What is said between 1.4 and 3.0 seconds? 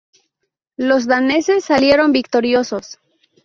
salieron victoriosos.